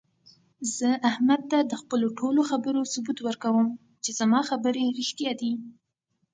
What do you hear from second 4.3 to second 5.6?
خبرې رښتیا دي.